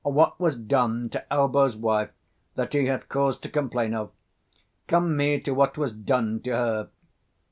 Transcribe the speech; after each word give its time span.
What 0.03 0.39
was 0.39 0.55
done 0.55 1.09
to 1.11 1.31
Elbow's 1.31 1.77
wife, 1.77 2.09
that 2.55 2.73
he 2.73 2.87
hath 2.87 3.07
cause 3.07 3.37
to 3.37 3.49
complain 3.49 3.93
of? 3.93 4.09
Come 4.87 5.15
me 5.15 5.39
to 5.41 5.51
what 5.53 5.77
was 5.77 5.93
done 5.93 6.39
to 6.41 6.49
her. 6.53 6.89